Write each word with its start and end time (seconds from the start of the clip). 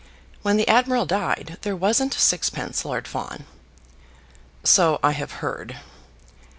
When 0.41 0.57
the 0.57 0.67
admiral 0.67 1.05
died, 1.05 1.59
there 1.61 1.75
wasn't 1.75 2.15
sixpence, 2.15 2.83
Lord 2.83 3.07
Fawn." 3.07 3.45
"So 4.63 4.99
I 5.03 5.11
have 5.11 5.31
heard." 5.45 5.79